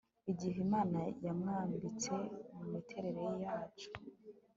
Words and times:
igihe 0.31 0.57
imana 0.65 0.99
yamwambitse 1.25 2.13
mumiterere 2.53 3.23
yacu 3.43 3.89